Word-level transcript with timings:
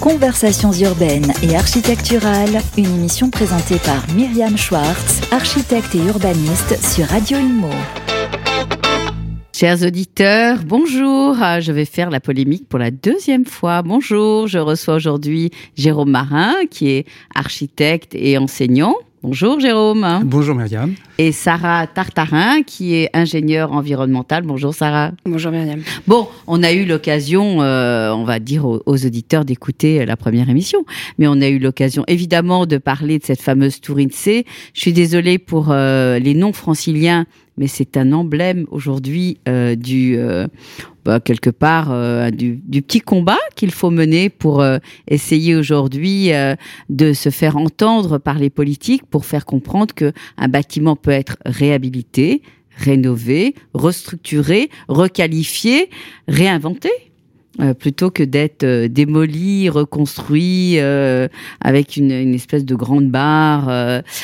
Conversations 0.00 0.72
urbaines 0.72 1.32
et 1.42 1.56
architecturales, 1.56 2.60
une 2.76 2.86
émission 2.86 3.30
présentée 3.30 3.78
par 3.84 4.08
Myriam 4.14 4.56
Schwartz, 4.56 5.20
architecte 5.32 5.94
et 5.96 5.98
urbaniste 5.98 6.80
sur 6.80 7.06
Radio 7.06 7.36
Imo. 7.38 7.68
Chers 9.52 9.82
auditeurs, 9.82 10.58
bonjour. 10.64 11.36
Ah, 11.40 11.58
Je 11.60 11.72
vais 11.72 11.84
faire 11.84 12.10
la 12.10 12.20
polémique 12.20 12.68
pour 12.68 12.78
la 12.78 12.92
deuxième 12.92 13.44
fois. 13.44 13.82
Bonjour, 13.82 14.46
je 14.46 14.58
reçois 14.58 14.94
aujourd'hui 14.94 15.50
Jérôme 15.76 16.10
Marin, 16.10 16.54
qui 16.70 16.90
est 16.90 17.06
architecte 17.34 18.14
et 18.14 18.38
enseignant. 18.38 18.94
Bonjour 19.20 19.58
Jérôme. 19.58 20.20
Bonjour 20.24 20.54
Myriam. 20.54 20.94
Et 21.18 21.32
Sarah 21.32 21.88
Tartarin, 21.88 22.62
qui 22.62 22.94
est 22.94 23.10
ingénieure 23.12 23.72
environnementale. 23.72 24.44
Bonjour 24.44 24.72
Sarah. 24.72 25.10
Bonjour 25.26 25.50
Myriam. 25.50 25.80
Bon, 26.06 26.28
on 26.46 26.62
a 26.62 26.72
eu 26.72 26.84
l'occasion, 26.84 27.60
euh, 27.60 28.12
on 28.12 28.22
va 28.22 28.38
dire 28.38 28.64
aux, 28.64 28.80
aux 28.86 29.06
auditeurs 29.06 29.44
d'écouter 29.44 30.06
la 30.06 30.16
première 30.16 30.48
émission, 30.48 30.84
mais 31.18 31.26
on 31.26 31.40
a 31.40 31.48
eu 31.48 31.58
l'occasion 31.58 32.04
évidemment 32.06 32.64
de 32.64 32.78
parler 32.78 33.18
de 33.18 33.24
cette 33.24 33.42
fameuse 33.42 33.80
tour 33.80 33.98
INSEE. 33.98 34.44
Je 34.72 34.80
suis 34.80 34.92
désolée 34.92 35.38
pour 35.38 35.70
euh, 35.70 36.20
les 36.20 36.34
non-franciliens, 36.34 37.26
mais 37.56 37.66
c'est 37.66 37.96
un 37.96 38.12
emblème 38.12 38.66
aujourd'hui 38.70 39.38
euh, 39.48 39.74
du 39.74 40.16
euh, 40.16 40.46
bah, 41.08 41.20
quelque 41.20 41.48
part 41.48 41.88
euh, 41.90 42.28
du, 42.28 42.60
du 42.66 42.82
petit 42.82 43.00
combat 43.00 43.38
qu'il 43.56 43.70
faut 43.70 43.88
mener 43.88 44.28
pour 44.28 44.60
euh, 44.60 44.76
essayer 45.06 45.56
aujourd'hui 45.56 46.34
euh, 46.34 46.54
de 46.90 47.14
se 47.14 47.30
faire 47.30 47.56
entendre 47.56 48.18
par 48.18 48.38
les 48.38 48.50
politiques 48.50 49.06
pour 49.06 49.24
faire 49.24 49.46
comprendre 49.46 49.94
que 49.94 50.12
un 50.36 50.48
bâtiment 50.48 50.96
peut 50.96 51.10
être 51.10 51.38
réhabilité, 51.46 52.42
rénové, 52.76 53.54
restructuré, 53.72 54.68
requalifié, 54.88 55.88
réinventé. 56.28 56.90
Euh, 57.60 57.74
plutôt 57.74 58.10
que 58.10 58.22
d'être 58.22 58.62
euh, 58.62 58.86
démoli, 58.88 59.68
reconstruit 59.68 60.78
euh, 60.78 61.26
avec 61.60 61.96
une, 61.96 62.12
espèce 62.32 62.64
de 62.64 62.74
grande 62.76 63.10
barre. 63.10 63.68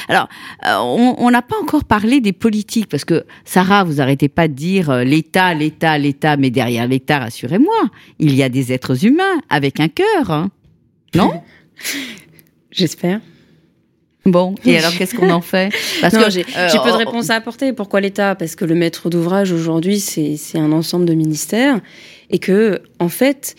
Alors, 0.08 0.28
on 0.64 1.30
n'a 1.30 1.42
pas 1.42 1.56
encore 1.60 1.84
parlé 1.84 2.20
des 2.20 2.32
politiques 2.32 2.88
parce 2.88 3.04
que 3.04 3.24
Sarah, 3.44 3.82
vous 3.82 4.00
arrêtez 4.00 4.28
pas 4.28 4.46
de 4.46 4.52
dire 4.52 5.04
l'État, 5.04 5.52
l'État, 5.54 5.98
l'État, 5.98 6.36
mais 6.36 6.50
derrière 6.50 6.86
l'État, 6.86 7.18
rassurez-moi, 7.18 7.90
il 8.20 8.34
y 8.34 8.42
a 8.42 8.48
des 8.48 8.72
êtres 8.72 9.04
humains 9.04 9.40
avec 9.50 9.80
un 9.80 9.88
cœur, 9.88 10.30
hein. 10.30 10.50
non? 11.14 11.42
J'espère. 12.70 13.20
Bon, 14.26 14.54
et 14.64 14.78
alors 14.78 14.92
qu'est-ce 14.96 15.14
qu'on 15.14 15.30
en 15.30 15.40
fait? 15.42 15.70
Parce 16.00 16.14
Non, 16.14 16.24
que 16.24 16.30
j'ai 16.30 16.46
euh, 16.56 16.68
j'ai 16.72 16.78
peu 16.78 16.88
de 16.88 16.94
on- 16.94 16.96
réponses 16.98 17.28
à 17.30 17.34
apporter. 17.34 17.72
Pourquoi 17.74 18.00
l'État? 18.00 18.34
Parce 18.34 18.56
que 18.56 18.64
le 18.64 18.74
maître 18.74 19.10
d'ouvrage 19.10 19.52
aujourd'hui, 19.52 20.00
c'est 20.00 20.36
c'est 20.38 20.58
un 20.58 20.72
ensemble 20.72 21.04
de 21.04 21.12
ministères 21.14 21.80
et 22.30 22.38
que, 22.38 22.80
en 22.98 23.10
fait, 23.10 23.54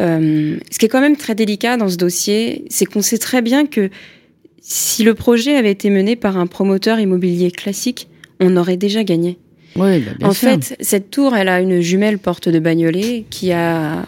euh, 0.00 0.58
ce 0.70 0.78
qui 0.78 0.84
est 0.86 0.88
quand 0.90 1.00
même 1.00 1.16
très 1.16 1.34
délicat 1.34 1.76
dans 1.78 1.88
ce 1.88 1.96
dossier, 1.96 2.64
c'est 2.68 2.84
qu'on 2.84 3.00
sait 3.02 3.16
très 3.18 3.40
bien 3.40 3.64
que 3.66 3.88
si 4.60 5.02
le 5.02 5.14
projet 5.14 5.56
avait 5.56 5.70
été 5.72 5.88
mené 5.88 6.14
par 6.14 6.36
un 6.36 6.46
promoteur 6.46 7.00
immobilier 7.00 7.50
classique, 7.50 8.08
on 8.38 8.56
aurait 8.58 8.76
déjà 8.76 9.04
gagné. 9.04 9.38
Oui, 9.76 10.00
bah, 10.00 10.12
bien 10.18 10.28
en 10.28 10.32
sûr. 10.34 10.50
fait, 10.50 10.76
cette 10.80 11.10
tour, 11.10 11.34
elle 11.34 11.48
a 11.48 11.60
une 11.60 11.80
jumelle 11.80 12.18
porte 12.18 12.50
de 12.50 12.58
Bagnolet 12.58 13.24
qui 13.30 13.52
a 13.52 14.04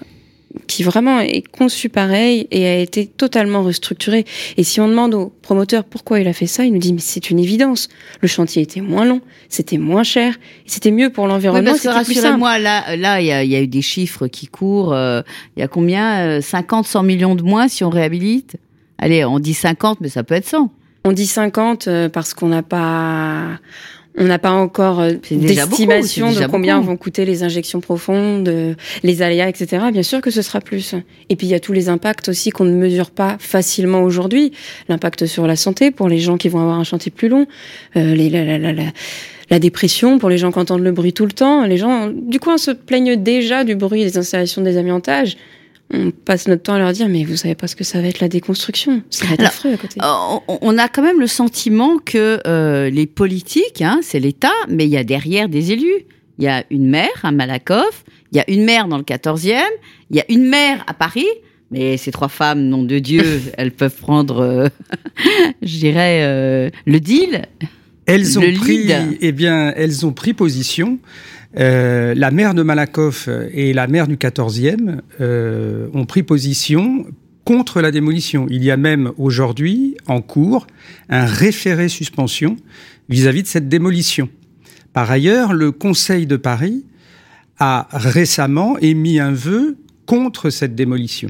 qui 0.67 0.83
vraiment 0.83 1.21
est 1.21 1.43
conçue 1.47 1.89
pareil 1.89 2.47
et 2.51 2.67
a 2.67 2.79
été 2.79 3.07
totalement 3.07 3.63
restructurée. 3.63 4.25
Et 4.57 4.63
si 4.65 4.81
on 4.81 4.89
demande 4.89 5.15
au 5.15 5.33
promoteur 5.43 5.85
pourquoi 5.85 6.21
il 6.21 6.29
a 6.29 6.33
fait 6.33 6.47
ça, 6.47 6.65
il 6.65 6.73
nous 6.73 6.79
dit 6.79 6.93
mais 6.93 7.01
c'est 7.01 7.31
une 7.31 7.39
évidence. 7.41 7.89
Le 8.21 8.29
chantier 8.29 8.63
était 8.63 8.81
moins 8.81 9.05
long, 9.05 9.21
c'était 9.49 9.79
moins 9.79 10.05
cher, 10.05 10.35
c'était 10.67 10.91
mieux 10.91 11.11
pour 11.11 11.25
Oui, 11.25 11.31
l'environnement. 11.31 11.71
parce 11.73 11.83
que 11.83 11.89
simple. 11.93 11.99
rassurez-moi, 11.99 12.59
là, 12.59 12.97
là, 12.97 13.21
il 13.21 13.27
y 13.27 13.33
a, 13.33 13.43
il 13.45 13.51
y 13.51 13.57
a 13.57 13.61
eu 13.61 13.67
des 13.67 13.83
chiffres 13.83 14.27
qui 14.29 14.47
courent. 14.47 14.93
euh, 14.93 15.23
Il 15.57 15.61
y 15.61 15.63
a 15.63 15.69
combien 15.69 16.21
euh, 16.27 16.41
50, 16.41 16.87
100 16.87 17.03
millions 17.03 17.35
de 17.35 17.43
moins 17.43 17.69
si 17.69 17.83
on 17.85 17.91
réhabilite? 17.91 18.57
Allez, 18.99 19.25
on 19.25 19.41
dit 19.41 19.55
50, 19.55 20.01
mais 20.01 20.09
ça 20.09 20.23
peut 20.23 20.35
être 20.35 20.47
100. 20.47 20.71
On 21.05 21.13
dit 21.13 21.27
50 21.27 21.89
euh, 21.89 22.09
parce 22.09 22.33
qu'on 22.33 22.49
n'a 22.49 22.63
pas 22.63 23.59
on 24.17 24.25
n'a 24.25 24.39
pas 24.39 24.53
encore 24.53 25.01
euh, 25.01 25.15
d'estimation 25.31 26.33
de 26.33 26.47
combien 26.47 26.77
beaucoup. 26.77 26.89
vont 26.89 26.97
coûter 26.97 27.25
les 27.25 27.43
injections 27.43 27.81
profondes, 27.81 28.49
euh, 28.49 28.75
les 29.03 29.23
aléas, 29.23 29.49
etc. 29.49 29.87
Bien 29.93 30.05
sûr 30.05 30.21
que 30.21 30.31
ce 30.31 30.41
sera 30.41 30.61
plus. 30.61 30.95
Et 31.31 31.37
puis 31.37 31.49
il 31.49 31.51
y 31.51 31.55
a 31.55 31.61
tous 31.61 31.73
les 31.73 31.89
impacts 31.89 32.29
aussi 32.29 32.51
qu'on 32.51 32.65
ne 32.65 32.75
mesure 32.75 33.11
pas 33.11 33.37
facilement 33.41 34.03
aujourd'hui. 34.03 34.53
L'impact 34.89 35.27
sur 35.27 35.47
la 35.47 35.57
santé 35.57 35.91
pour 35.91 36.09
les 36.09 36.19
gens 36.19 36.37
qui 36.37 36.49
vont 36.49 36.61
avoir 36.61 36.79
un 36.79 36.85
chantier 36.85 37.11
plus 37.11 37.29
long, 37.29 37.47
euh, 37.97 38.15
les, 38.15 38.31
la, 38.31 38.45
la, 38.59 38.73
la, 38.73 38.85
la, 39.51 39.59
dépression 39.59 40.19
pour 40.19 40.29
les 40.29 40.39
gens 40.39 40.53
qui 40.53 40.61
entendent 40.61 40.85
le 40.85 40.93
bruit 40.93 41.13
tout 41.13 41.27
le 41.27 41.33
temps. 41.33 41.65
Les 41.65 41.77
gens, 41.77 42.09
du 42.09 42.39
coup, 42.39 42.51
on 42.51 42.59
se 42.59 42.71
plaignent 42.71 43.17
déjà 43.17 43.65
du 43.65 43.75
bruit 43.75 44.05
des 44.05 44.17
installations 44.17 44.63
de 44.63 44.67
désamiantage. 44.67 45.37
On 45.93 46.11
passe 46.11 46.49
notre 46.49 46.63
temps 46.63 46.75
à 46.75 46.79
leur 46.79 46.93
dire, 46.93 47.09
mais 47.09 47.25
vous 47.25 47.37
savez 47.37 47.55
pas 47.55 47.67
ce 47.67 47.77
que 47.77 47.85
ça 47.85 48.01
va 48.01 48.09
être 48.09 48.21
la 48.21 48.29
déconstruction. 48.29 49.03
Ça 49.11 49.27
va 49.27 49.35
être 49.35 49.41
Alors, 49.41 49.53
affreux 49.53 49.73
à 49.73 49.77
côté. 49.77 50.01
Euh, 50.03 50.39
on, 50.49 50.59
on 50.61 50.79
a 50.79 50.89
quand 50.89 51.03
même 51.03 51.21
le 51.21 51.27
sentiment 51.27 51.99
que 51.99 52.41
euh, 52.47 52.91
les 52.91 53.07
politiques, 53.07 53.83
hein, 53.83 54.01
c'est 54.03 54.19
l'État, 54.19 54.53
mais 54.69 54.85
il 54.85 54.91
y 54.91 54.97
a 54.97 55.05
derrière 55.05 55.49
des 55.49 55.73
élus. 55.73 56.07
Il 56.39 56.45
y 56.45 56.49
a 56.49 56.65
une 56.71 56.89
maire 56.89 57.21
à 57.23 57.31
Malakoff, 57.31 58.05
il 58.33 58.39
y 58.39 58.41
a 58.41 58.51
une 58.51 58.65
maire 58.65 58.89
dans 58.89 58.97
le 58.97 59.05
14e, 59.05 59.63
il 60.11 60.17
y 60.17 60.21
a 60.21 60.25
une 60.29 60.47
maire 60.47 60.83
à 60.87 60.95
Paris. 60.95 61.27
Mais 61.71 61.97
ces 61.97 62.13
trois 62.13 62.29
femmes, 62.29 62.63
nom 62.63 62.83
de 62.83 62.99
Dieu, 62.99 63.41
elles 63.57 63.73
peuvent 63.73 63.97
prendre, 63.97 64.41
euh, 64.41 64.69
je 65.63 65.79
dirais, 65.79 66.21
euh, 66.23 66.71
le 66.87 67.01
deal. 67.01 67.47
Elles 68.07 68.39
ont 68.39 68.43
Le 68.43 68.55
pris, 68.55 68.85
lead. 68.85 69.19
eh 69.21 69.33
bien, 69.33 69.73
elles 69.77 70.05
ont 70.07 70.13
pris 70.13 70.35
position. 70.35 70.99
Euh, 71.59 72.15
la 72.17 72.31
maire 72.31 72.55
de 72.55 72.63
Malakoff 72.63 73.29
et 73.53 73.73
la 73.73 73.87
maire 73.87 74.09
du 74.09 74.17
14e 74.17 75.01
euh, 75.21 75.89
ont 75.95 76.05
pris 76.05 76.23
position 76.23 77.07
contre 77.45 77.81
la 77.81 77.91
démolition. 77.91 78.47
Il 78.51 78.65
y 78.65 78.71
a 78.71 78.77
même 78.77 79.13
aujourd'hui 79.19 79.97
en 80.07 80.21
cours 80.21 80.67
un 81.09 81.25
référé 81.27 81.89
suspension 81.89 82.57
vis-à-vis 83.09 83.43
de 83.43 83.47
cette 83.49 83.69
démolition. 83.69 84.29
Par 84.93 85.11
ailleurs, 85.11 85.53
le 85.53 85.71
Conseil 85.73 86.27
de 86.27 86.37
Paris 86.37 86.85
a 87.59 87.87
récemment 87.93 88.77
émis 88.79 89.21
un 89.21 89.33
vœu 89.33 89.77
contre 90.07 90.51
cette 90.51 90.75
démolition. 90.75 91.29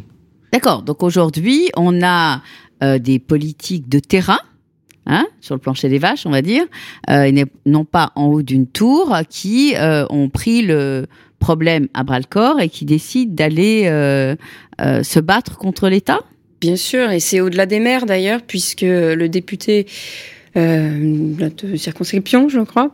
D'accord. 0.53 0.83
Donc 0.83 1.03
aujourd'hui, 1.03 1.69
on 1.77 2.03
a 2.03 2.43
euh, 2.83 2.99
des 2.99 3.19
politiques 3.19 3.89
de 3.89 3.99
terrain, 3.99 4.39
hein, 5.07 5.27
sur 5.41 5.55
le 5.55 5.61
plancher 5.61 5.89
des 5.89 5.99
vaches, 5.99 6.27
on 6.27 6.31
va 6.31 6.43
dire, 6.43 6.65
euh, 7.11 7.25
et 7.25 7.45
non 7.67 7.85
pas 7.85 8.13
en 8.17 8.27
haut 8.27 8.43
d'une 8.43 8.67
tour, 8.67 9.17
qui 9.29 9.75
euh, 9.77 10.07
ont 10.11 10.29
pris 10.29 10.63
le 10.63 11.07
problème 11.39 11.89
à 11.95 12.05
bras 12.05 12.19
le 12.19 12.25
corps 12.29 12.61
et 12.61 12.69
qui 12.69 12.85
décident 12.85 13.33
d'aller 13.35 13.85
euh, 13.87 14.35
se 14.79 15.21
battre 15.21 15.59
contre 15.59 15.89
l'État. 15.89 16.21
Bien 16.61 16.77
sûr, 16.77 17.11
et 17.11 17.21
c'est 17.21 17.41
au-delà 17.41 17.67
des 17.67 17.81
maires 17.81 18.07
d'ailleurs, 18.07 18.41
puisque 18.47 18.83
le 18.83 19.27
député 19.27 19.87
euh, 20.57 21.35
de 21.63 21.77
circonscription, 21.77 22.49
je 22.49 22.61
crois, 22.61 22.91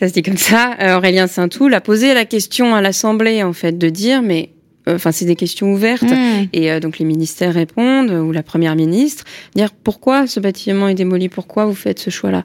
ça 0.00 0.08
se 0.08 0.12
dit 0.12 0.22
comme 0.22 0.36
ça, 0.36 0.76
Aurélien 0.96 1.26
Saint-Toul 1.26 1.72
a 1.72 1.80
posé 1.80 2.12
la 2.12 2.24
question 2.24 2.74
à 2.74 2.82
l'Assemblée 2.82 3.42
en 3.42 3.52
fait 3.52 3.78
de 3.78 3.88
dire, 3.88 4.20
mais 4.20 4.50
enfin 4.86 5.12
c'est 5.12 5.24
des 5.24 5.36
questions 5.36 5.72
ouvertes. 5.72 6.02
Mmh. 6.02 6.48
Et 6.52 6.70
euh, 6.70 6.80
donc 6.80 6.98
les 6.98 7.04
ministères 7.04 7.54
répondent, 7.54 8.10
ou 8.10 8.32
la 8.32 8.42
première 8.42 8.76
ministre, 8.76 9.24
dire 9.54 9.70
pourquoi 9.70 10.26
ce 10.26 10.40
bâtiment 10.40 10.88
est 10.88 10.94
démoli, 10.94 11.28
pourquoi 11.28 11.66
vous 11.66 11.74
faites 11.74 11.98
ce 11.98 12.10
choix-là? 12.10 12.42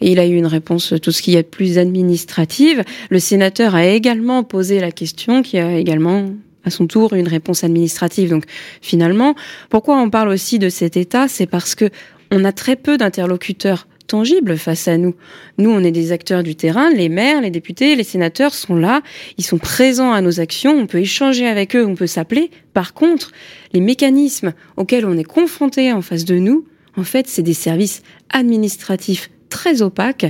Et 0.00 0.12
il 0.12 0.18
a 0.18 0.26
eu 0.26 0.36
une 0.36 0.46
réponse, 0.46 0.94
tout 1.02 1.12
ce 1.12 1.22
qui 1.22 1.36
est 1.36 1.42
de 1.42 1.48
plus 1.48 1.78
administrative. 1.78 2.82
Le 3.10 3.18
sénateur 3.18 3.74
a 3.74 3.86
également 3.86 4.42
posé 4.42 4.80
la 4.80 4.92
question, 4.92 5.42
qui 5.42 5.58
a 5.58 5.78
également 5.78 6.30
à 6.64 6.70
son 6.70 6.86
tour 6.86 7.14
une 7.14 7.28
réponse 7.28 7.64
administrative. 7.64 8.30
Donc 8.30 8.44
finalement, 8.80 9.34
pourquoi 9.68 10.00
on 10.00 10.10
parle 10.10 10.28
aussi 10.28 10.58
de 10.58 10.68
cet 10.68 10.96
État? 10.96 11.28
C'est 11.28 11.46
parce 11.46 11.74
que 11.74 11.90
on 12.30 12.44
a 12.44 12.52
très 12.52 12.76
peu 12.76 12.96
d'interlocuteurs 12.96 13.86
tangibles 14.10 14.58
face 14.58 14.88
à 14.88 14.98
nous. 14.98 15.14
Nous, 15.58 15.70
on 15.70 15.84
est 15.84 15.92
des 15.92 16.10
acteurs 16.10 16.42
du 16.42 16.56
terrain, 16.56 16.90
les 16.90 17.08
maires, 17.08 17.40
les 17.40 17.50
députés, 17.50 17.94
les 17.94 18.04
sénateurs 18.04 18.54
sont 18.54 18.74
là, 18.74 19.02
ils 19.38 19.44
sont 19.44 19.58
présents 19.58 20.12
à 20.12 20.20
nos 20.20 20.40
actions, 20.40 20.76
on 20.76 20.86
peut 20.86 20.98
échanger 20.98 21.46
avec 21.46 21.76
eux, 21.76 21.86
on 21.86 21.94
peut 21.94 22.08
s'appeler. 22.08 22.50
Par 22.74 22.92
contre, 22.92 23.30
les 23.72 23.80
mécanismes 23.80 24.52
auxquels 24.76 25.06
on 25.06 25.16
est 25.16 25.24
confronté 25.24 25.92
en 25.92 26.02
face 26.02 26.24
de 26.24 26.36
nous, 26.36 26.64
en 26.96 27.04
fait, 27.04 27.28
c'est 27.28 27.42
des 27.42 27.54
services 27.54 28.02
administratifs 28.30 29.30
très 29.48 29.80
opaques 29.80 30.26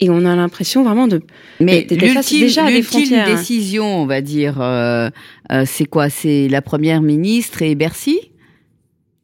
et 0.00 0.08
on 0.08 0.24
a 0.24 0.34
l'impression 0.34 0.82
vraiment 0.82 1.06
de 1.06 1.20
Mais 1.60 1.86
l'ultime 1.90 3.24
décision, 3.26 3.84
on 3.84 4.06
va 4.06 4.22
dire, 4.22 4.60
euh, 4.60 5.10
euh, 5.52 5.64
c'est 5.66 5.84
quoi? 5.84 6.08
C'est 6.08 6.48
la 6.48 6.62
première 6.62 7.02
ministre 7.02 7.60
et 7.60 7.74
Bercy? 7.74 8.29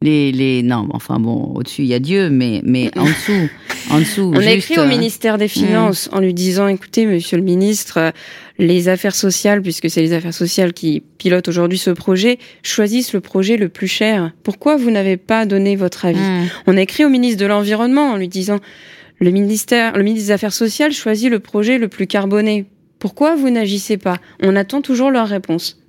Les, 0.01 0.31
les, 0.31 0.61
non, 0.61 0.87
enfin 0.91 1.19
bon, 1.19 1.53
au-dessus 1.55 1.81
il 1.81 1.87
y 1.87 1.93
a 1.95 1.99
Dieu, 1.99 2.29
mais, 2.29 2.61
mais 2.63 2.91
en 2.95 3.05
dessous, 3.05 3.49
en 3.89 3.99
dessous. 3.99 4.31
On 4.35 4.37
a 4.37 4.51
écrit 4.51 4.77
au 4.77 4.83
euh, 4.83 4.87
ministère 4.87 5.39
des 5.39 5.47
Finances 5.47 6.07
en 6.11 6.19
lui 6.19 6.35
disant, 6.35 6.67
écoutez, 6.67 7.07
monsieur 7.07 7.37
le 7.37 7.43
ministre, 7.43 7.97
euh, 7.97 8.11
les 8.59 8.89
affaires 8.89 9.15
sociales, 9.15 9.63
puisque 9.63 9.89
c'est 9.89 10.01
les 10.01 10.13
affaires 10.13 10.35
sociales 10.35 10.73
qui 10.73 11.01
pilotent 11.17 11.47
aujourd'hui 11.47 11.79
ce 11.79 11.89
projet, 11.89 12.37
choisissent 12.61 13.13
le 13.13 13.21
projet 13.21 13.57
le 13.57 13.69
plus 13.69 13.87
cher. 13.87 14.31
Pourquoi 14.43 14.77
vous 14.77 14.91
n'avez 14.91 15.17
pas 15.17 15.47
donné 15.47 15.75
votre 15.75 16.05
avis 16.05 16.19
hmm. 16.19 16.47
On 16.67 16.77
a 16.77 16.81
écrit 16.81 17.03
au 17.03 17.09
ministre 17.09 17.41
de 17.41 17.47
l'Environnement 17.47 18.11
en 18.11 18.17
lui 18.17 18.27
disant, 18.27 18.59
le 19.19 19.31
ministère, 19.31 19.97
le 19.97 20.03
ministre 20.03 20.27
des 20.27 20.31
Affaires 20.31 20.53
sociales 20.53 20.91
choisit 20.91 21.31
le 21.31 21.39
projet 21.39 21.79
le 21.79 21.87
plus 21.87 22.05
carboné. 22.05 22.65
Pourquoi 22.99 23.35
vous 23.35 23.49
n'agissez 23.49 23.97
pas? 23.97 24.17
On 24.43 24.55
attend 24.55 24.81
toujours 24.81 25.09
leur 25.09 25.27
réponse. 25.27 25.79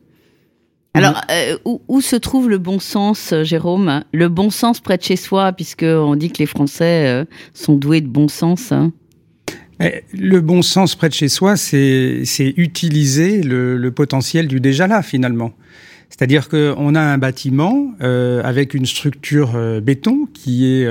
Alors, 0.95 1.21
euh, 1.31 1.57
où, 1.65 1.81
où, 1.89 2.01
se 2.01 2.17
trouve 2.17 2.49
le 2.49 2.59
bon 2.59 2.81
sens, 2.81 3.33
euh, 3.33 3.45
Jérôme? 3.45 4.03
Le 4.13 4.29
bon 4.29 4.51
sens 4.51 4.81
près 4.81 4.97
de 4.97 5.03
chez 5.03 5.17
soi, 5.17 5.53
puisqu'on 5.53 6.17
dit 6.17 6.31
que 6.31 6.39
les 6.39 6.47
Français 6.47 7.07
euh, 7.07 7.25
sont 7.55 7.77
doués 7.77 8.01
de 8.01 8.09
bon 8.09 8.29
sens. 8.29 8.73
Hein. 8.73 8.93
Eh, 9.81 10.03
le 10.13 10.41
bon 10.41 10.63
sens 10.63 10.97
près 10.97 11.09
de 11.09 11.15
chez 11.15 11.29
soi, 11.29 11.57
c'est 11.57 12.25
utiliser 12.57 13.43
le, 13.43 13.77
le, 13.77 13.91
potentiel 13.93 14.49
du 14.49 14.61
déjà 14.61 14.87
là, 14.87 15.03
finalement. 15.03 15.53
C'est-à-dire 16.09 16.49
qu'on 16.49 16.95
a 16.95 17.01
un 17.01 17.19
bâtiment 17.19 17.93
euh, 18.01 18.41
avec 18.43 18.75
une 18.75 18.87
structure 18.87 19.53
béton 19.83 20.27
qui 20.33 20.67
est 20.67 20.89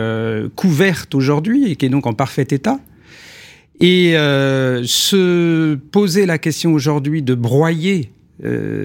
couverte 0.56 1.16
aujourd'hui 1.16 1.72
et 1.72 1.76
qui 1.76 1.88
est 1.88 1.90
donc 1.90 2.06
en 2.06 2.14
parfait 2.14 2.48
état. 2.52 2.80
Et 3.82 4.14
se 4.14 5.76
poser 5.76 6.26
la 6.28 6.38
question 6.38 6.72
aujourd'hui 6.72 7.24
de 7.24 7.34
broyer 7.34 8.12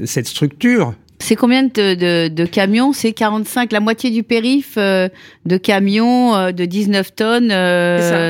cette 0.05 0.27
structure 0.27 0.95
c'est 1.19 1.37
combien 1.37 1.63
de, 1.63 1.95
de, 1.95 2.27
de 2.27 2.45
camions? 2.47 2.93
C'est 2.93 3.13
45, 3.13 3.71
la 3.71 3.79
moitié 3.79 4.11
du 4.11 4.25
périph 4.25 4.77
de 4.77 5.57
camions 5.57 6.51
de 6.51 6.65
19 6.65 7.15
tonnes, 7.15 7.51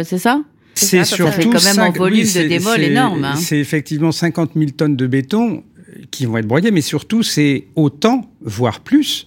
c'est 0.04 0.18
ça 0.18 0.42
C'est 0.74 1.02
surtout 1.06 1.48
quand 1.48 1.64
même 1.64 1.78
un 1.78 1.90
volume 1.90 2.26
de 2.26 2.48
démol 2.48 2.82
énorme. 2.82 3.24
Hein. 3.24 3.36
C'est 3.36 3.58
effectivement 3.58 4.12
50 4.12 4.50
000 4.54 4.72
tonnes 4.76 4.96
de 4.96 5.06
béton 5.06 5.64
qui 6.10 6.26
vont 6.26 6.36
être 6.36 6.46
broyés, 6.46 6.70
mais 6.70 6.82
surtout 6.82 7.22
c'est 7.22 7.64
autant, 7.76 8.30
voire 8.42 8.80
plus, 8.80 9.26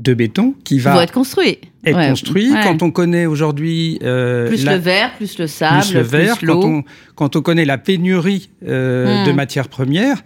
de 0.00 0.14
béton 0.14 0.54
qui 0.64 0.78
va 0.78 1.02
être 1.02 1.12
construit. 1.12 1.58
Être 1.84 2.08
construit. 2.08 2.50
Quand 2.62 2.82
on 2.82 2.90
connaît 2.90 3.26
aujourd'hui 3.26 3.98
euh, 4.02 4.48
plus 4.48 4.64
le 4.64 4.76
verre, 4.76 5.14
plus 5.16 5.38
le 5.38 5.46
sable, 5.46 5.82
plus 5.82 5.94
le 5.94 6.00
verre, 6.00 6.38
quand 6.44 6.64
on 6.64 6.84
quand 7.14 7.36
on 7.36 7.42
connaît 7.42 7.64
la 7.64 7.78
pénurie 7.78 8.50
euh, 8.66 9.24
de 9.24 9.32
hmm. 9.32 9.36
matières 9.36 9.68
premières. 9.68 10.22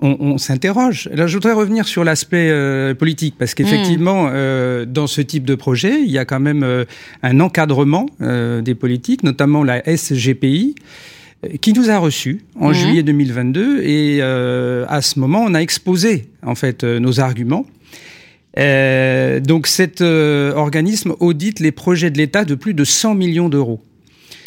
On, 0.00 0.16
on 0.20 0.38
s'interroge. 0.38 1.08
Là, 1.12 1.26
je 1.26 1.34
voudrais 1.34 1.54
revenir 1.54 1.88
sur 1.88 2.04
l'aspect 2.04 2.50
euh, 2.50 2.94
politique, 2.94 3.36
parce 3.38 3.54
qu'effectivement, 3.54 4.24
hmm. 4.24 4.30
euh, 4.32 4.84
dans 4.84 5.06
ce 5.06 5.22
type 5.22 5.44
de 5.44 5.54
projet, 5.54 6.02
il 6.02 6.10
y 6.10 6.18
a 6.18 6.26
quand 6.26 6.40
même 6.40 6.62
euh, 6.62 6.84
un 7.22 7.40
encadrement 7.40 8.06
des 8.20 8.74
politiques, 8.74 9.22
notamment 9.22 9.64
la 9.64 9.82
SGPI, 9.84 10.74
qui 11.60 11.72
nous 11.72 11.90
a 11.90 11.98
reçus 11.98 12.42
en 12.58 12.68
mhm. 12.68 12.74
juillet 12.74 13.02
2022 13.02 13.82
et 13.82 14.22
à 14.22 15.00
ce 15.02 15.18
moment 15.20 15.44
on 15.46 15.54
a 15.54 15.60
exposé 15.60 16.30
en 16.42 16.54
fait 16.54 16.82
nos 16.82 17.20
arguments. 17.20 17.66
Donc 18.56 19.66
cet 19.66 20.00
organisme 20.00 21.14
audite 21.20 21.60
les 21.60 21.72
projets 21.72 22.10
de 22.10 22.18
l'État 22.18 22.44
de 22.44 22.54
plus 22.54 22.74
de 22.74 22.84
100 22.84 23.14
millions 23.14 23.48
d'euros. 23.48 23.80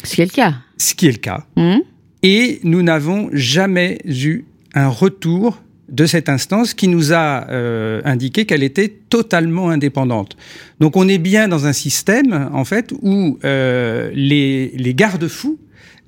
Ce 0.04 0.14
qui 0.14 0.22
est 0.22 0.26
le 0.26 0.30
cas. 0.30 0.54
Ce 0.78 0.94
qui 0.94 1.06
est 1.06 1.12
le 1.12 1.18
cas. 1.18 1.46
Mhm. 1.56 1.82
Et 2.22 2.60
nous 2.64 2.82
n'avons 2.82 3.30
jamais 3.32 3.98
eu 4.04 4.44
un 4.74 4.88
retour 4.88 5.62
de 5.88 6.06
cette 6.06 6.28
instance 6.28 6.72
qui 6.74 6.88
nous 6.88 7.12
a 7.12 7.48
euh, 7.50 8.00
indiqué 8.04 8.46
qu'elle 8.46 8.62
était 8.62 8.88
totalement 9.08 9.70
indépendante. 9.70 10.36
Donc 10.78 10.96
on 10.96 11.08
est 11.08 11.18
bien 11.18 11.48
dans 11.48 11.66
un 11.66 11.72
système 11.72 12.48
en 12.52 12.64
fait 12.64 12.92
où 13.02 13.38
euh, 13.44 14.10
les, 14.14 14.68
les 14.76 14.94
garde-fous 14.94 15.58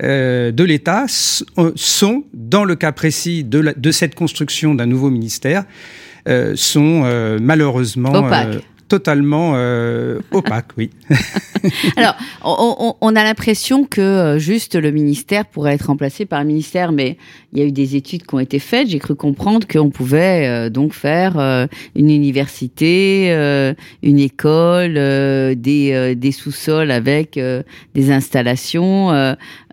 euh, 0.03 0.53
de 0.53 0.65
l'État 0.65 1.07
euh, 1.59 1.73
sont, 1.75 2.25
dans 2.33 2.65
le 2.65 2.77
cas 2.77 2.93
précis 2.93 3.45
de, 3.45 3.59
la, 3.59 3.73
de 3.75 3.91
cette 3.91 4.15
construction 4.15 4.75
d'un 4.75 4.87
nouveau 4.87 5.11
ministère, 5.11 5.65
euh, 6.29 6.53
sont 6.55 7.03
euh, 7.05 7.39
malheureusement 7.41 8.29
totalement 8.93 9.55
euh, 9.57 10.21
opaque, 10.33 10.73
oui. 10.77 10.91
Alors, 11.97 12.15
on, 12.45 12.95
on 13.01 13.17
a 13.17 13.25
l'impression 13.25 13.85
que 13.85 14.03
euh, 14.03 14.39
juste 14.39 14.75
le 14.75 14.91
ministère 14.91 15.47
pourrait 15.47 15.73
être 15.73 15.87
remplacé 15.87 16.27
par 16.27 16.41
un 16.41 16.45
ministère, 16.45 16.93
mais 16.93 17.17
il 17.55 17.59
y 17.59 17.63
a 17.63 17.65
eu 17.65 17.73
des 17.73 17.97
études 17.97 18.27
qui 18.27 18.35
ont 18.35 18.39
été 18.39 18.59
faites. 18.59 18.89
J'ai 18.89 18.99
cru 18.99 19.15
comprendre 19.15 19.67
qu'on 19.67 19.89
pouvait 19.89 20.47
euh, 20.47 20.69
donc 20.69 20.93
faire 20.93 21.39
euh, 21.39 21.67
une 21.97 22.11
université, 22.11 23.33
une 24.03 24.19
école, 24.19 24.95
des, 25.57 26.15
des 26.15 26.33
sous-sols 26.33 26.91
avec 26.91 27.41
des 27.95 28.11
installations. 28.11 29.11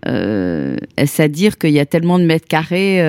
Est-ce 0.06 1.22
à 1.22 1.28
dire 1.28 1.58
qu'il 1.58 1.72
y 1.72 1.80
a 1.80 1.86
tellement 1.86 2.20
de 2.20 2.24
mètres 2.24 2.48
carrés 2.48 3.02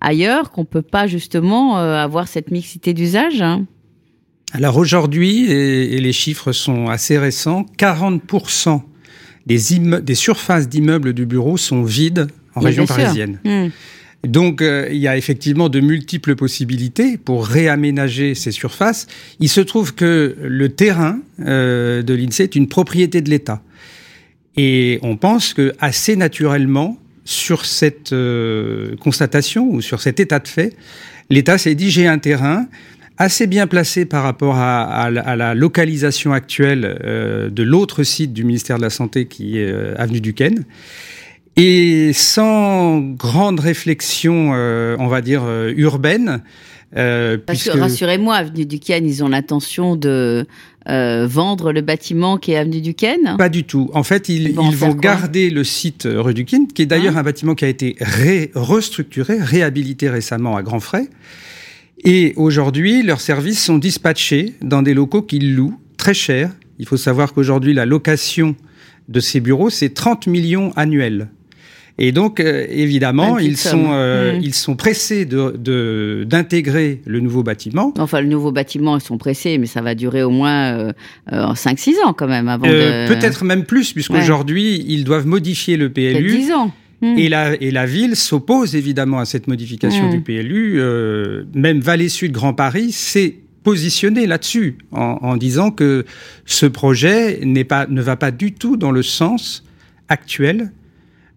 ailleurs 0.00 0.50
qu'on 0.50 0.64
peut 0.64 0.82
pas 0.82 1.06
justement 1.06 1.76
avoir 1.76 2.26
cette 2.28 2.50
mixité 2.50 2.94
d'usage 2.94 3.42
hein? 3.42 3.66
Alors 4.52 4.76
aujourd'hui, 4.76 5.50
et, 5.50 6.00
les 6.00 6.12
chiffres 6.12 6.52
sont 6.52 6.88
assez 6.88 7.18
récents, 7.18 7.66
40% 7.78 8.82
des, 9.46 9.58
des 10.02 10.14
surfaces 10.14 10.68
d'immeubles 10.68 11.12
du 11.12 11.26
bureau 11.26 11.56
sont 11.56 11.82
vides 11.82 12.28
en 12.54 12.60
région 12.60 12.86
parisienne. 12.86 13.38
Mmh. 13.44 13.68
Donc, 14.26 14.60
euh, 14.60 14.88
il 14.90 14.98
y 14.98 15.08
a 15.08 15.16
effectivement 15.16 15.68
de 15.68 15.80
multiples 15.80 16.36
possibilités 16.36 17.16
pour 17.16 17.46
réaménager 17.46 18.34
ces 18.34 18.50
surfaces. 18.50 19.06
Il 19.38 19.48
se 19.48 19.62
trouve 19.62 19.94
que 19.94 20.36
le 20.42 20.68
terrain 20.68 21.20
euh, 21.40 22.02
de 22.02 22.12
l'INSEE 22.12 22.42
est 22.42 22.54
une 22.54 22.68
propriété 22.68 23.22
de 23.22 23.30
l'État. 23.30 23.62
Et 24.56 24.98
on 25.02 25.16
pense 25.16 25.54
que 25.54 25.72
assez 25.80 26.16
naturellement, 26.16 26.98
sur 27.24 27.64
cette 27.64 28.12
euh, 28.12 28.96
constatation 28.96 29.70
ou 29.70 29.80
sur 29.80 30.00
cet 30.00 30.20
état 30.20 30.38
de 30.38 30.48
fait, 30.48 30.76
l'État 31.30 31.58
s'est 31.58 31.74
dit 31.74 31.90
j'ai 31.90 32.06
un 32.06 32.18
terrain, 32.18 32.66
assez 33.18 33.46
bien 33.46 33.66
placé 33.66 34.06
par 34.06 34.22
rapport 34.22 34.56
à, 34.56 34.82
à, 34.82 35.04
à 35.04 35.36
la 35.36 35.54
localisation 35.54 36.32
actuelle 36.32 36.98
euh, 37.04 37.50
de 37.50 37.62
l'autre 37.62 38.02
site 38.02 38.32
du 38.32 38.44
ministère 38.44 38.78
de 38.78 38.82
la 38.82 38.90
Santé 38.90 39.26
qui 39.26 39.58
est 39.58 39.70
euh, 39.70 39.94
avenue 39.98 40.20
Duquesne. 40.20 40.64
Et 41.56 42.12
sans 42.14 43.00
grande 43.00 43.60
réflexion, 43.60 44.52
euh, 44.54 44.96
on 44.98 45.08
va 45.08 45.20
dire, 45.20 45.42
urbaine. 45.76 46.42
Parce 46.92 47.38
puisque... 47.46 47.72
que 47.72 47.78
rassurez-moi, 47.78 48.36
avenue 48.36 48.64
Duquesne, 48.64 49.06
ils 49.06 49.22
ont 49.22 49.28
l'intention 49.28 49.96
de 49.96 50.46
vendre 50.86 51.72
le 51.72 51.82
bâtiment 51.82 52.38
qui 52.38 52.52
est 52.52 52.56
avenue 52.56 52.80
Duquesne 52.80 53.36
Pas 53.36 53.50
du 53.50 53.64
tout. 53.64 53.90
En 53.92 54.02
fait, 54.02 54.28
ils, 54.28 54.48
ils 54.48 54.54
vont, 54.54 54.70
ils 54.70 54.76
vont 54.76 54.94
garder 54.94 55.50
le 55.50 55.62
site 55.62 56.08
rue 56.10 56.32
Duquesne, 56.32 56.66
qui 56.68 56.82
est 56.82 56.86
d'ailleurs 56.86 57.16
hein? 57.16 57.20
un 57.20 57.24
bâtiment 57.24 57.54
qui 57.54 57.66
a 57.66 57.68
été 57.68 57.96
ré 58.00 58.50
restructuré, 58.54 59.36
réhabilité 59.38 60.08
récemment 60.08 60.56
à 60.56 60.62
grands 60.62 60.80
frais. 60.80 61.08
Et 62.04 62.32
aujourd'hui, 62.36 63.02
leurs 63.02 63.20
services 63.20 63.62
sont 63.62 63.78
dispatchés 63.78 64.54
dans 64.62 64.82
des 64.82 64.94
locaux 64.94 65.22
qu'ils 65.22 65.54
louent 65.54 65.78
très 65.96 66.14
cher. 66.14 66.50
Il 66.78 66.86
faut 66.86 66.96
savoir 66.96 67.34
qu'aujourd'hui, 67.34 67.74
la 67.74 67.84
location 67.84 68.56
de 69.08 69.20
ces 69.20 69.40
bureaux, 69.40 69.70
c'est 69.70 69.90
30 69.90 70.26
millions 70.26 70.72
annuels. 70.76 71.28
Et 71.98 72.12
donc, 72.12 72.40
euh, 72.40 72.64
évidemment, 72.70 73.38
ils 73.38 73.58
sont, 73.58 73.88
euh, 73.92 74.32
mmh. 74.32 74.42
ils 74.42 74.54
sont 74.54 74.74
pressés 74.74 75.26
de, 75.26 76.24
d'intégrer 76.26 77.02
le 77.04 77.20
nouveau 77.20 77.42
bâtiment. 77.42 77.92
Enfin, 77.98 78.22
le 78.22 78.28
nouveau 78.28 78.52
bâtiment, 78.52 78.96
ils 78.96 79.02
sont 79.02 79.18
pressés, 79.18 79.58
mais 79.58 79.66
ça 79.66 79.82
va 79.82 79.94
durer 79.94 80.22
au 80.22 80.30
moins 80.30 80.72
euh, 80.78 80.92
5-6 81.30 82.02
ans 82.06 82.14
quand 82.14 82.28
même 82.28 82.48
avant 82.48 82.66
euh, 82.66 83.06
de... 83.06 83.14
Peut-être 83.14 83.44
même 83.44 83.64
plus, 83.64 83.92
puisqu'aujourd'hui, 83.92 84.78
ouais. 84.78 84.84
ils 84.88 85.04
doivent 85.04 85.26
modifier 85.26 85.76
le 85.76 85.92
PLU. 85.92 86.38
10 86.38 86.52
ans. 86.52 86.72
Mmh. 87.02 87.18
Et, 87.18 87.28
la, 87.28 87.62
et 87.62 87.70
la 87.70 87.86
ville 87.86 88.14
s'oppose 88.14 88.76
évidemment 88.76 89.18
à 89.18 89.24
cette 89.24 89.48
modification 89.48 90.08
mmh. 90.08 90.10
du 90.10 90.20
PLU. 90.20 90.80
Euh, 90.80 91.44
même 91.54 91.80
Vallée 91.80 92.08
Sud 92.08 92.32
Grand 92.32 92.52
Paris 92.52 92.92
s'est 92.92 93.36
positionné 93.62 94.26
là-dessus 94.26 94.78
en, 94.92 95.18
en, 95.22 95.36
disant 95.36 95.70
que 95.70 96.04
ce 96.46 96.66
projet 96.66 97.40
pas, 97.68 97.86
ne 97.86 98.02
va 98.02 98.16
pas 98.16 98.30
du 98.30 98.52
tout 98.52 98.76
dans 98.76 98.90
le 98.90 99.02
sens 99.02 99.64
actuel 100.08 100.72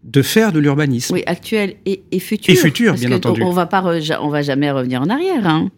de 0.03 0.21
faire 0.21 0.51
de 0.51 0.59
l'urbanisme. 0.59 1.13
Oui, 1.13 1.23
actuel 1.25 1.75
et, 1.85 2.03
et 2.11 2.19
futur. 2.19 2.53
Et 2.53 2.57
futur, 2.57 2.93
bien 2.95 3.11
entendu. 3.11 3.41
On 3.41 3.51
on 3.51 4.29
va 4.29 4.41
jamais 4.41 4.71
revenir 4.71 5.01
en 5.01 5.09
arrière. 5.09 5.47
Hein. 5.47 5.69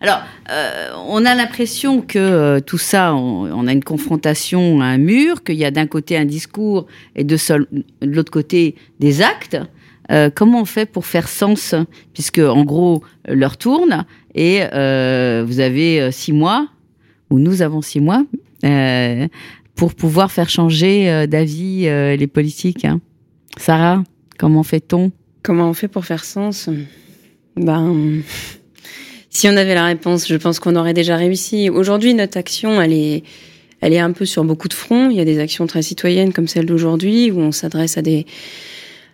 Alors, 0.00 0.22
euh, 0.50 0.90
on 1.08 1.24
a 1.24 1.34
l'impression 1.34 2.00
que 2.00 2.18
euh, 2.18 2.60
tout 2.60 2.78
ça, 2.78 3.14
on, 3.14 3.66
a 3.66 3.72
une 3.72 3.84
confrontation 3.84 4.80
à 4.80 4.86
un 4.86 4.98
mur, 4.98 5.42
qu'il 5.44 5.56
y 5.56 5.64
a 5.64 5.70
d'un 5.70 5.86
côté 5.86 6.16
un 6.16 6.24
discours 6.24 6.86
et 7.16 7.24
de, 7.24 7.36
l'autre 8.02 8.32
côté 8.32 8.74
des 9.00 9.22
actes. 9.22 9.56
Euh, 10.10 10.30
comment 10.34 10.60
on 10.60 10.64
fait 10.64 10.86
pour 10.86 11.06
faire 11.06 11.28
sens, 11.28 11.74
puisque 12.12 12.38
en 12.38 12.64
gros 12.64 13.02
l'heure 13.26 13.56
tourne 13.56 14.04
et 14.34 14.60
vous 14.60 15.60
avez 15.60 16.10
six 16.12 16.32
mois 16.32 16.68
ou 17.30 17.38
nous 17.38 17.62
avons 17.62 17.80
six 17.80 18.00
mois 18.00 18.24
pour 19.74 19.94
pouvoir 19.94 20.30
faire 20.30 20.50
changer 20.50 21.26
d'avis 21.26 21.82
les 21.84 22.26
politiques. 22.26 22.84
Hein. 22.84 23.00
Sarah, 23.56 24.02
comment 24.38 24.62
fait-on? 24.62 25.12
Comment 25.42 25.70
on 25.70 25.74
fait 25.74 25.88
pour 25.88 26.04
faire 26.04 26.24
sens? 26.24 26.68
Ben 27.56 28.22
si 29.34 29.48
on 29.48 29.56
avait 29.56 29.74
la 29.74 29.84
réponse, 29.84 30.28
je 30.28 30.36
pense 30.36 30.60
qu'on 30.60 30.76
aurait 30.76 30.94
déjà 30.94 31.16
réussi. 31.16 31.68
Aujourd'hui, 31.68 32.14
notre 32.14 32.38
action, 32.38 32.80
elle 32.80 32.92
est, 32.92 33.24
elle 33.80 33.92
est 33.92 33.98
un 33.98 34.12
peu 34.12 34.24
sur 34.24 34.44
beaucoup 34.44 34.68
de 34.68 34.74
fronts. 34.74 35.10
Il 35.10 35.16
y 35.16 35.20
a 35.20 35.24
des 35.24 35.40
actions 35.40 35.66
très 35.66 35.82
citoyennes 35.82 36.32
comme 36.32 36.46
celle 36.46 36.66
d'aujourd'hui 36.66 37.32
où 37.32 37.40
on 37.40 37.50
s'adresse 37.50 37.98
à 37.98 38.02
des 38.02 38.26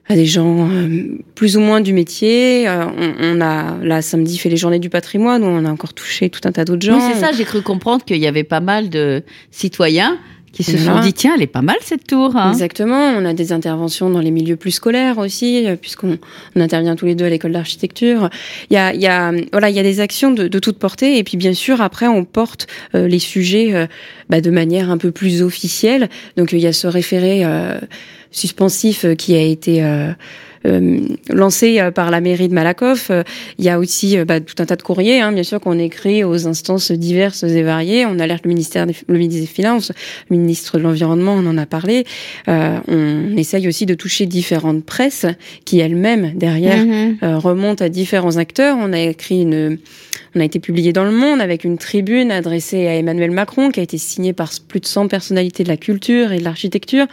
à 0.08 0.16
des 0.16 0.26
gens 0.26 0.68
euh, 0.68 1.18
plus 1.36 1.56
ou 1.56 1.60
moins 1.60 1.80
du 1.80 1.92
métier. 1.92 2.68
Euh, 2.68 2.84
on, 2.84 3.38
on, 3.38 3.40
a 3.40 3.78
là 3.82 4.02
samedi 4.02 4.38
fait 4.38 4.48
les 4.48 4.56
journées 4.56 4.80
du 4.80 4.90
patrimoine 4.90 5.42
où 5.44 5.46
on 5.46 5.64
a 5.64 5.70
encore 5.70 5.94
touché 5.94 6.28
tout 6.30 6.40
un 6.44 6.52
tas 6.52 6.64
d'autres 6.64 6.84
gens. 6.84 6.96
Oui, 6.98 7.12
c'est 7.14 7.20
ça. 7.20 7.32
J'ai 7.32 7.44
cru 7.44 7.62
comprendre 7.62 8.04
qu'il 8.04 8.18
y 8.18 8.26
avait 8.26 8.44
pas 8.44 8.60
mal 8.60 8.90
de 8.90 9.22
citoyens 9.52 10.18
qui 10.52 10.64
se 10.64 10.76
sont 10.76 11.00
dit 11.00 11.12
tiens, 11.12 11.34
elle 11.36 11.42
est 11.42 11.46
pas 11.46 11.62
mal 11.62 11.76
cette 11.80 12.06
tour. 12.06 12.36
Hein. 12.36 12.52
Exactement. 12.52 13.10
On 13.16 13.24
a 13.24 13.32
des 13.32 13.52
interventions 13.52 14.10
dans 14.10 14.20
les 14.20 14.30
milieux 14.30 14.56
plus 14.56 14.72
scolaires 14.72 15.18
aussi, 15.18 15.66
euh, 15.66 15.76
puisqu'on 15.76 16.18
on 16.56 16.60
intervient 16.60 16.96
tous 16.96 17.06
les 17.06 17.14
deux 17.14 17.24
à 17.24 17.30
l'école 17.30 17.52
d'architecture. 17.52 18.30
Il 18.70 18.74
y 18.74 18.76
a, 18.76 18.92
il 18.92 19.00
y 19.00 19.06
a, 19.06 19.32
voilà, 19.52 19.70
il 19.70 19.76
y 19.76 19.78
a 19.78 19.82
des 19.82 20.00
actions 20.00 20.32
de, 20.32 20.48
de, 20.48 20.58
toute 20.58 20.78
portée, 20.78 21.18
et 21.18 21.24
puis 21.24 21.36
bien 21.36 21.54
sûr 21.54 21.80
après 21.80 22.06
on 22.06 22.24
porte 22.24 22.66
euh, 22.94 23.06
les 23.06 23.18
sujets 23.18 23.74
euh, 23.74 23.86
bah, 24.28 24.40
de 24.40 24.50
manière 24.50 24.90
un 24.90 24.98
peu 24.98 25.12
plus 25.12 25.42
officielle. 25.42 26.08
Donc 26.36 26.52
il 26.52 26.58
y 26.58 26.66
a 26.66 26.72
ce 26.72 26.86
référé 26.86 27.44
suspensif 28.30 29.06
qui 29.16 29.34
a 29.34 29.42
été 29.42 29.82
euh, 29.82 30.12
lancé 30.64 31.80
euh, 31.80 31.90
par 31.90 32.10
la 32.10 32.20
mairie 32.20 32.48
de 32.48 32.54
Malakoff. 32.54 33.10
Euh, 33.10 33.22
il 33.58 33.64
y 33.64 33.68
a 33.68 33.78
aussi 33.78 34.16
bah, 34.24 34.40
tout 34.40 34.54
un 34.58 34.66
tas 34.66 34.76
de 34.76 34.82
courriers, 34.82 35.20
hein, 35.20 35.32
bien 35.32 35.42
sûr, 35.42 35.60
qu'on 35.60 35.78
écrit 35.78 36.24
aux 36.24 36.46
instances 36.46 36.92
diverses 36.92 37.42
et 37.42 37.62
variées. 37.62 38.06
On 38.06 38.18
alerte 38.18 38.44
le 38.44 38.48
ministère 38.48 38.86
des, 38.86 38.94
le 39.08 39.18
ministre 39.18 39.40
des 39.40 39.46
Finances, 39.46 39.92
le 40.28 40.36
ministre 40.36 40.78
de 40.78 40.82
l'Environnement, 40.82 41.34
on 41.34 41.46
en 41.46 41.58
a 41.58 41.66
parlé. 41.66 42.04
on 42.46 43.36
essaye 43.36 43.66
aussi 43.68 43.86
de 43.86 43.94
toucher 43.94 44.26
différentes 44.26 44.84
presses 44.84 45.26
qui 45.64 45.80
elles-mêmes 45.80 46.32
derrière 46.36 46.84
mhm. 46.84 47.16
remontent 47.36 47.84
à 47.84 47.88
différents 47.88 48.36
acteurs. 48.36 48.76
On 48.80 48.92
a 48.92 49.00
écrit 49.00 49.42
une 49.42 49.78
on 50.34 50.40
a 50.40 50.44
été 50.44 50.60
publié 50.60 50.92
dans 50.92 51.04
Le 51.04 51.10
Monde 51.10 51.40
avec 51.40 51.64
une 51.64 51.78
tribune 51.78 52.30
adressée 52.30 52.86
à 52.86 52.94
Emmanuel 52.94 53.32
Macron 53.32 53.70
qui 53.70 53.80
a 53.80 53.82
été 53.82 53.98
signée 53.98 54.32
par 54.32 54.52
plus 54.68 54.80
de 54.80 54.86
100 54.86 55.08
personnalités 55.08 55.64
de 55.64 55.68
la 55.68 55.76
culture 55.76 56.32
et 56.32 56.38
de 56.38 56.44
l'architecture. 56.44 57.06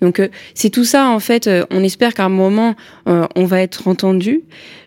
Donc 0.00 0.20
euh, 0.20 0.28
c'est 0.54 0.70
tout 0.70 0.84
ça 0.84 1.08
en 1.08 1.20
fait. 1.20 1.46
Euh, 1.46 1.64
on 1.70 1.82
espère 1.82 2.14
qu'à 2.14 2.24
un 2.24 2.30
moment 2.30 2.74
euh, 3.08 3.26
on 3.34 3.44
va 3.44 3.62
être 3.62 3.88
entendu. 3.88 4.42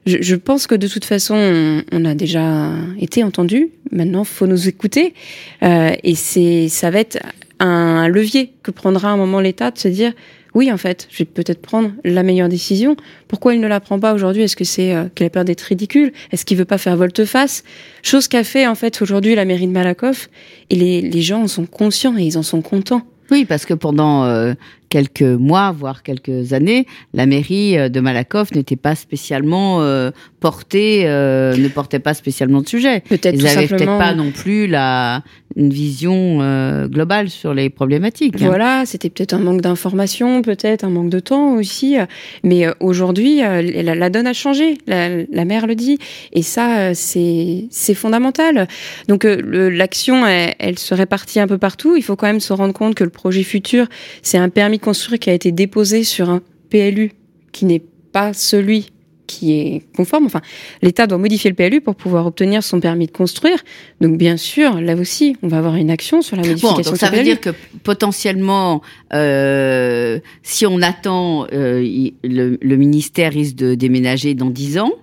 Je, 0.06 0.36
pense 0.36 0.66
que 0.66 0.76
de 0.76 0.88
toute 0.88 1.06
façon 1.06 1.84
on, 1.92 2.06
a 2.06 2.16
déjà 2.16 2.72
été 3.00 3.24
entendu. 3.24 3.70
Maintenant 3.92 4.24
faut 4.24 4.48
nous 4.48 4.68
écouter 4.68 5.14
et 5.62 6.16
c'est 6.16 6.68
ça 6.70 6.90
va 6.90 7.00
être 7.00 7.20
un 7.60 8.08
levier 8.08 8.54
que 8.64 8.72
prendra 8.72 9.10
à 9.10 9.12
un 9.12 9.18
moment 9.18 9.40
l'État 9.40 9.70
de 9.70 9.78
se 9.78 9.88
dire 9.88 10.14
oui, 10.56 10.72
en 10.72 10.78
fait, 10.78 11.08
je 11.12 11.20
vais 11.20 11.26
peut-être 11.26 11.62
prendre 11.62 11.92
la 12.04 12.24
meilleure 12.24 12.50
décision. 12.50 12.98
Pourquoi 13.28 13.54
il 13.54 13.62
ne 13.62 13.68
la 13.68 13.80
prend 13.80 14.00
pas 14.00 14.16
aujourd'hui? 14.16 14.42
Est-ce 14.42 14.56
que 14.56 14.64
c'est 14.64 14.96
qu'il 15.14 15.28
a 15.28 15.30
peur 15.30 15.46
d'être 15.46 15.62
ridicule? 15.62 16.12
Est-ce 16.32 16.44
qu'il 16.44 16.58
veut 16.58 16.66
pas 16.66 16.80
faire 16.80 16.98
volte-face? 16.98 17.64
Chose 18.02 18.28
qu'a 18.28 18.44
fait 18.44 18.66
en 18.66 18.74
fait 18.74 19.00
aujourd'hui 19.04 19.36
la 19.36 19.46
mairie 19.46 19.68
de 19.68 19.72
Malakoff. 19.72 20.28
Et 20.72 20.76
les, 20.76 21.02
les 21.02 21.22
gens 21.22 21.44
en 21.44 21.48
sont 21.48 21.68
conscients 21.68 22.18
et 22.18 22.24
ils 22.24 22.38
en 22.38 22.44
sont 22.44 22.64
contents. 22.64 23.06
Oui, 23.32 23.46
parce 23.46 23.66
que 23.66 23.74
pendant 23.74 24.56
quelques 24.90 25.22
mois, 25.22 25.72
voire 25.72 26.04
quelques 26.04 26.54
années, 26.54 26.86
la 27.14 27.26
mairie 27.26 27.78
euh, 27.78 27.90
de 27.90 28.00
Malakoff 28.00 28.52
n'était 28.54 28.76
pas 28.76 28.96
spécialement 28.96 29.82
euh, 29.82 30.12
portée, 30.40 31.04
euh, 31.06 31.56
ne 31.56 31.68
portait 31.70 32.00
pas 32.00 32.14
spécialement 32.14 32.62
de 32.62 32.68
sujet. 32.68 33.02
Peut-être 33.02 33.36
Ils 33.36 33.44
n'avaient 33.44 33.68
peut-être 33.68 33.98
pas 33.98 34.14
non 34.14 34.32
plus 34.32 34.68
la 34.68 35.24
une 35.60 35.70
vision 35.70 36.40
euh, 36.42 36.88
globale 36.88 37.30
sur 37.30 37.54
les 37.54 37.70
problématiques. 37.70 38.42
Hein. 38.42 38.48
Voilà, 38.48 38.86
c'était 38.86 39.10
peut-être 39.10 39.34
un 39.34 39.40
manque 39.40 39.62
d'information, 39.62 40.42
peut-être 40.42 40.86
un 40.86 40.90
manque 40.90 41.10
de 41.10 41.20
temps 41.20 41.56
aussi. 41.56 41.98
Mais 42.44 42.66
aujourd'hui, 42.80 43.42
la, 43.42 44.10
donne 44.10 44.28
a 44.28 44.34
changé. 44.34 44.78
La, 44.88 45.10
la 45.30 45.46
maire 45.46 45.68
le 45.68 45.76
dit, 45.76 46.00
et 46.32 46.42
ça, 46.42 46.94
c'est 46.96 47.94
fondamental. 47.94 48.68
Donc 49.08 49.26
l'action, 49.26 50.26
elle, 50.26 50.80
se 50.80 50.94
répartit 50.94 51.40
un 51.40 51.48
peu 51.48 51.58
partout. 51.58 51.96
Il 51.98 52.04
faut 52.04 52.16
quand 52.16 52.28
même 52.28 52.40
se 52.40 52.54
rendre 52.54 52.74
compte 52.74 52.96
que 52.96 53.04
le 53.04 53.10
projet 53.10 53.44
futur, 53.44 53.88
c'est 54.22 54.38
un 54.38 54.50
permis 54.50 54.80
construire 54.80 55.20
qui 55.20 55.30
a 55.30 55.34
été 55.34 55.52
déposé 55.52 56.04
sur 56.04 56.30
un 56.30 56.42
PLU 56.70 57.12
qui 57.52 57.66
n'est 57.66 57.84
pas 58.12 58.34
celui 58.34 58.92
qui 59.30 59.54
est 59.54 59.84
conforme. 59.96 60.26
Enfin, 60.26 60.42
l'État 60.82 61.06
doit 61.06 61.20
modifier 61.20 61.52
le 61.52 61.56
PLU 61.56 61.82
pour 61.82 61.96
pouvoir 61.96 62.26
obtenir 62.26 62.64
son 62.64 62.80
permis 62.80 63.06
de 63.06 63.12
construire. 63.12 63.64
Donc, 64.02 64.18
bien 64.18 64.36
sûr, 64.36 64.82
là 64.82 64.96
aussi, 64.96 65.38
on 65.44 65.48
va 65.48 65.60
avoir 65.60 65.76
une 65.76 65.92
action 65.92 66.22
sur 66.22 66.36
la 66.36 66.42
modification 66.42 66.76
bon, 66.76 66.82
donc 66.82 66.98
ça 66.98 67.12
veut 67.12 67.24
dire 67.24 67.40
que 67.40 67.52
potentiellement, 67.84 68.82
euh, 69.14 70.20
si 70.42 70.66
on 70.66 70.82
attend, 70.82 71.46
euh, 71.54 72.10
le, 72.24 72.76
ministère 72.76 73.32
risque 73.32 73.56
de 73.56 73.76
déménager 73.76 74.34
dans 74.34 74.50
10 74.50 74.80
ans. 74.80 74.94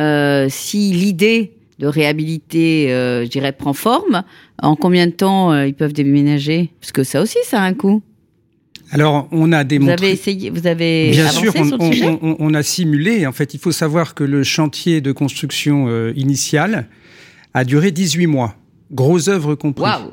Euh, 0.00 0.46
si 0.48 0.92
l'idée 0.92 1.52
de 1.78 1.86
réhabiliter, 1.86 2.88
je 2.88 3.28
dirais, 3.28 3.52
prend 3.52 3.72
forme, 3.72 4.22
en 4.60 4.74
combien 4.76 5.06
de 5.06 5.12
temps 5.12 5.62
ils 5.62 5.74
peuvent 5.74 5.92
déménager? 5.92 6.70
Parce 6.80 6.90
que 6.90 7.04
ça 7.04 7.20
aussi, 7.20 7.38
ça 7.44 7.60
a 7.60 7.64
un 7.64 7.74
coût. 7.74 8.02
Alors, 8.90 9.28
on 9.32 9.52
a 9.52 9.64
démontré. 9.64 9.96
Vous 9.96 10.02
avez 10.04 10.12
essayé, 10.12 10.50
vous 10.50 10.66
avez 10.66 11.10
Bien 11.10 11.30
sûr, 11.30 11.52
on, 12.38 12.54
a 12.54 12.62
simulé. 12.62 13.26
En 13.26 13.32
fait, 13.32 13.54
il 13.54 13.60
faut 13.60 13.72
savoir 13.72 14.14
que 14.14 14.24
le 14.24 14.42
chantier 14.44 15.00
de 15.00 15.12
construction 15.12 15.86
euh, 15.88 16.12
initial 16.16 16.88
a 17.54 17.64
duré 17.64 17.90
18 17.90 18.26
mois. 18.26 18.54
Grosse 18.90 19.28
œuvre 19.28 19.54
comprise. 19.54 19.84
Waouh 19.84 20.12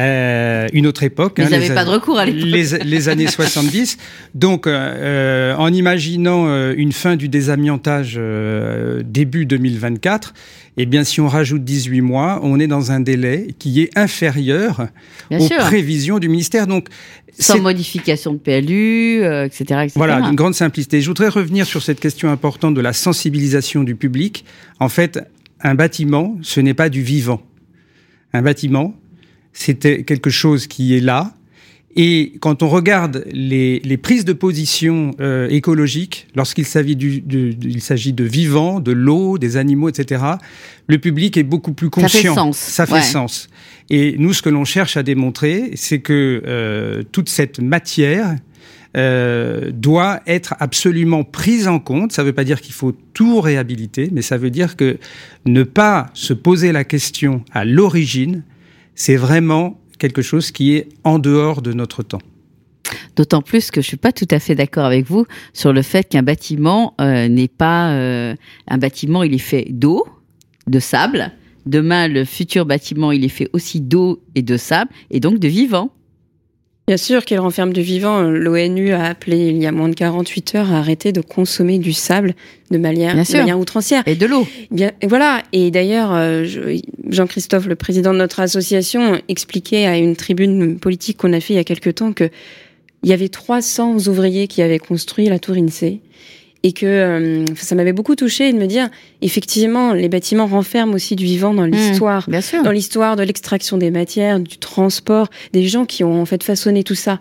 euh, 0.00 0.68
une 0.72 0.86
autre 0.86 1.02
époque. 1.02 1.40
Vous 1.40 1.50
n'avez 1.50 1.70
hein, 1.70 1.74
pas 1.74 1.84
de 1.84 1.90
recours 1.90 2.18
à 2.18 2.26
l'époque. 2.26 2.50
Les, 2.84 3.08
années 3.08 3.26
70. 3.28 3.98
Donc, 4.34 4.66
euh, 4.66 5.54
en 5.56 5.72
imaginant 5.72 6.72
une 6.72 6.92
fin 6.92 7.16
du 7.16 7.28
désamiantage 7.28 8.20
début 9.04 9.46
2024, 9.46 10.34
eh 10.76 10.86
bien, 10.86 11.04
si 11.04 11.20
on 11.20 11.28
rajoute 11.28 11.64
18 11.64 12.00
mois, 12.00 12.40
on 12.42 12.58
est 12.58 12.66
dans 12.66 12.92
un 12.92 13.00
délai 13.00 13.48
qui 13.58 13.82
est 13.82 13.90
inférieur 13.98 14.88
aux 15.30 15.48
prévisions 15.48 16.18
du 16.18 16.28
ministère. 16.28 16.66
Donc, 16.66 16.88
sans 17.38 17.60
modification 17.60 18.32
de 18.32 18.38
PLU, 18.38 19.16
etc., 19.16 19.24
euh, 19.24 19.44
etc., 19.44 19.92
Voilà, 19.96 20.20
une 20.20 20.36
grande 20.36 20.54
simplicité. 20.54 21.00
Je 21.00 21.08
voudrais 21.08 21.28
revenir 21.28 21.66
sur 21.66 21.82
cette 21.82 22.00
question 22.00 22.30
importante 22.30 22.74
de 22.74 22.80
la 22.80 22.92
sensibilisation 22.92 23.82
du 23.84 23.94
public. 23.94 24.44
En 24.78 24.88
fait, 24.88 25.20
un 25.60 25.74
bâtiment, 25.74 26.38
ce 26.42 26.60
n'est 26.60 26.74
pas 26.74 26.88
du 26.88 27.02
vivant. 27.02 27.42
Un 28.32 28.42
bâtiment, 28.42 28.94
c'est 29.52 30.04
quelque 30.04 30.30
chose 30.30 30.66
qui 30.66 30.96
est 30.96 31.00
là, 31.00 31.34
et 31.96 32.34
quand 32.40 32.62
on 32.62 32.68
regarde 32.68 33.24
les, 33.32 33.80
les 33.80 33.96
prises 33.96 34.24
de 34.24 34.32
position 34.32 35.10
euh, 35.20 35.48
écologiques, 35.48 36.28
lorsqu'il 36.36 36.64
s'agit 36.64 36.94
de, 36.94 37.52
il 37.62 37.80
s'agit 37.80 38.12
de 38.12 38.22
vivants, 38.22 38.78
de 38.78 38.92
l'eau, 38.92 39.38
des 39.38 39.56
animaux, 39.56 39.88
etc., 39.88 40.22
le 40.86 40.98
public 40.98 41.36
est 41.36 41.42
beaucoup 41.42 41.72
plus 41.72 41.90
conscient. 41.90 42.08
Ça 42.08 42.28
fait 42.28 42.34
sens. 42.34 42.58
Ça 42.58 42.86
fait 42.86 43.02
sens. 43.02 43.48
Et 43.90 44.14
nous, 44.18 44.32
ce 44.32 44.40
que 44.40 44.48
l'on 44.48 44.64
cherche 44.64 44.96
à 44.96 45.02
démontrer, 45.02 45.72
c'est 45.74 45.98
que 45.98 46.42
euh, 46.46 47.02
toute 47.10 47.28
cette 47.28 47.58
matière 47.58 48.36
euh, 48.96 49.72
doit 49.72 50.20
être 50.28 50.54
absolument 50.60 51.24
prise 51.24 51.66
en 51.66 51.80
compte. 51.80 52.12
Ça 52.12 52.22
ne 52.22 52.28
veut 52.28 52.32
pas 52.32 52.44
dire 52.44 52.60
qu'il 52.60 52.74
faut 52.74 52.92
tout 53.14 53.40
réhabiliter, 53.40 54.10
mais 54.12 54.22
ça 54.22 54.36
veut 54.36 54.50
dire 54.50 54.76
que 54.76 54.98
ne 55.44 55.64
pas 55.64 56.06
se 56.14 56.34
poser 56.34 56.70
la 56.70 56.84
question 56.84 57.44
à 57.52 57.64
l'origine, 57.64 58.44
c'est 59.00 59.16
vraiment 59.16 59.80
quelque 59.98 60.20
chose 60.20 60.50
qui 60.50 60.76
est 60.76 60.86
en 61.04 61.18
dehors 61.18 61.62
de 61.62 61.72
notre 61.72 62.02
temps. 62.02 62.20
D'autant 63.16 63.40
plus 63.40 63.70
que 63.70 63.80
je 63.80 63.86
suis 63.86 63.96
pas 63.96 64.12
tout 64.12 64.28
à 64.30 64.38
fait 64.38 64.54
d'accord 64.54 64.84
avec 64.84 65.06
vous 65.06 65.24
sur 65.54 65.72
le 65.72 65.80
fait 65.80 66.06
qu'un 66.06 66.22
bâtiment 66.22 66.92
euh, 67.00 67.26
n'est 67.26 67.48
pas 67.48 67.92
euh, 67.92 68.34
un 68.68 68.76
bâtiment, 68.76 69.22
il 69.22 69.32
est 69.32 69.38
fait 69.38 69.68
d'eau, 69.70 70.06
de 70.66 70.78
sable. 70.80 71.32
Demain, 71.64 72.08
le 72.08 72.26
futur 72.26 72.66
bâtiment, 72.66 73.10
il 73.10 73.24
est 73.24 73.30
fait 73.30 73.48
aussi 73.54 73.80
d'eau 73.80 74.22
et 74.34 74.42
de 74.42 74.58
sable, 74.58 74.90
et 75.10 75.18
donc 75.18 75.38
de 75.38 75.48
vivant. 75.48 75.90
Bien 76.86 76.96
sûr 76.98 77.24
qu'il 77.24 77.38
renferme 77.38 77.72
du 77.72 77.82
vivant. 77.82 78.22
L'ONU 78.22 78.92
a 78.92 79.04
appelé 79.04 79.48
il 79.48 79.58
y 79.58 79.66
a 79.66 79.72
moins 79.72 79.88
de 79.88 79.94
48 79.94 80.56
heures 80.56 80.72
à 80.72 80.78
arrêter 80.78 81.12
de 81.12 81.20
consommer 81.20 81.78
du 81.78 81.92
sable 81.92 82.34
de 82.70 82.78
manière, 82.78 83.14
de 83.14 83.36
manière 83.36 83.58
outrancière. 83.58 84.02
Et 84.06 84.16
de 84.16 84.26
l'eau. 84.26 84.46
Bien, 84.72 84.90
voilà. 85.06 85.42
Et 85.52 85.70
d'ailleurs, 85.70 86.10
euh, 86.12 86.44
Jean-Christophe, 87.10 87.66
le 87.66 87.76
président 87.76 88.12
de 88.12 88.18
notre 88.18 88.40
association, 88.40 89.20
expliquait 89.28 89.86
à 89.86 89.96
une 89.96 90.16
tribune 90.16 90.78
politique 90.78 91.18
qu'on 91.18 91.32
a 91.32 91.40
fait 91.40 91.54
il 91.54 91.56
y 91.56 91.60
a 91.60 91.64
quelque 91.64 91.90
temps 91.90 92.12
que 92.12 92.30
il 93.02 93.08
y 93.08 93.12
avait 93.12 93.28
300 93.28 94.08
ouvriers 94.08 94.46
qui 94.46 94.60
avaient 94.60 94.78
construit 94.78 95.28
la 95.28 95.38
tour 95.38 95.56
INSEE 95.56 96.00
et 96.62 96.72
que 96.72 96.86
euh, 96.86 97.44
ça 97.56 97.74
m'avait 97.74 97.94
beaucoup 97.94 98.14
touché 98.14 98.52
de 98.52 98.58
me 98.58 98.66
dire 98.66 98.90
effectivement 99.22 99.94
les 99.94 100.08
bâtiments 100.08 100.46
renferment 100.46 100.92
aussi 100.92 101.16
du 101.16 101.24
vivant 101.24 101.54
dans 101.54 101.66
mmh, 101.66 101.70
l'histoire. 101.70 102.28
dans 102.62 102.70
l'histoire 102.70 103.16
de 103.16 103.22
l'extraction 103.22 103.78
des 103.78 103.90
matières 103.90 104.40
du 104.40 104.58
transport 104.58 105.28
des 105.52 105.66
gens 105.66 105.86
qui 105.86 106.04
ont 106.04 106.20
en 106.20 106.26
fait 106.26 106.42
façonné 106.42 106.84
tout 106.84 106.94
ça 106.94 107.18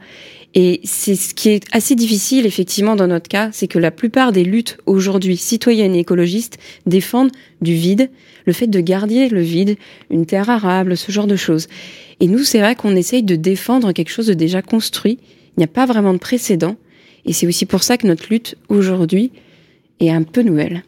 et 0.56 0.82
c'est 0.84 1.16
ce 1.16 1.36
qui 1.36 1.50
est 1.50 1.64
assez 1.72 1.94
difficile 1.94 2.48
effectivement 2.48 2.96
dans 2.96 3.08
notre 3.08 3.28
cas 3.28 3.50
c'est 3.52 3.68
que 3.68 3.78
la 3.78 3.92
plupart 3.92 4.32
des 4.32 4.44
luttes 4.44 4.78
aujourd'hui 4.88 5.38
citoyennes 5.38 5.96
et 5.96 6.00
écologistes 6.00 6.58
défendent 6.88 7.32
du 7.62 7.74
vide 7.74 8.10
le 8.46 8.54
fait 8.54 8.68
de 8.68 8.80
garder 8.80 9.30
le 9.30 9.42
vide 9.42 9.78
une 10.10 10.26
terre 10.26 10.50
arable 10.50 10.98
ce 10.98 11.12
genre 11.12 11.28
de 11.28 11.36
choses. 11.36 11.68
Et 12.20 12.28
nous 12.28 12.44
c'est 12.44 12.60
vrai 12.60 12.76
qu'on 12.76 12.96
essaye 12.96 13.24
de 13.24 13.36
défendre 13.36 13.92
quelque 13.92 14.10
chose 14.10 14.28
de 14.28 14.34
déjà 14.34 14.62
construit. 14.62 15.20
Il 15.56 15.60
n'y 15.60 15.66
a 15.66 15.68
pas 15.68 15.86
vraiment 15.86 16.14
de 16.14 16.20
précédent. 16.20 16.76
Et 17.26 17.34
c'est 17.34 17.46
aussi 17.46 17.66
pour 17.66 17.84
ça 17.84 17.98
que 17.98 18.08
notre 18.08 18.28
lutte 18.30 18.56
aujourd'hui 18.70 19.32
est 20.00 20.10
un 20.10 20.24
peu 20.24 20.42
nouvelle. 20.42 20.84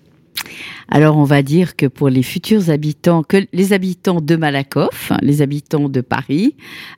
Alors 0.90 1.18
on 1.18 1.24
va 1.24 1.42
dire 1.42 1.76
que 1.76 1.86
pour 1.86 2.10
les 2.10 2.24
futurs 2.24 2.70
habitants, 2.70 3.24
que 3.24 3.46
les 3.54 3.74
habitants 3.74 4.22
de 4.22 4.36
Malakoff, 4.36 5.12
hein, 5.12 5.18
les 5.22 5.42
habitants 5.42 5.90
de 5.90 6.02
Paris 6.02 6.56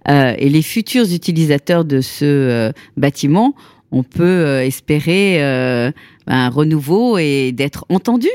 euh, 0.10 0.34
et 0.38 0.50
les 0.50 0.62
futurs 0.62 1.12
utilisateurs 1.12 1.86
de 1.86 2.02
ce 2.02 2.26
euh, 2.26 2.72
bâtiment, 2.98 3.56
on 3.92 4.04
peut 4.04 4.24
euh, 4.24 4.66
espérer 4.66 5.42
un 6.28 6.50
renouveau 6.50 7.18
et 7.18 7.52
d'être 7.52 7.86
entendu. 7.90 8.30